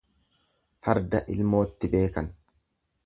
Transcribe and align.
Farda 0.87 1.21
ilmootti 1.35 1.93
beekan. 1.93 2.35